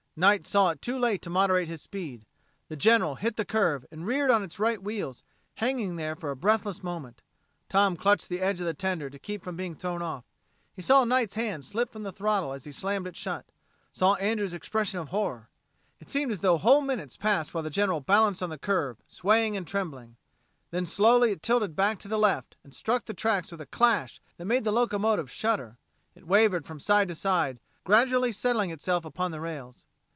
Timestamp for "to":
1.21-1.29, 9.09-9.17, 21.99-22.09, 27.07-27.15